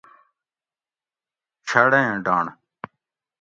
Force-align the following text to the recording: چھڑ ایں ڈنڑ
چھڑ 1.67 1.89
ایں 1.97 2.13
ڈنڑ 2.25 2.45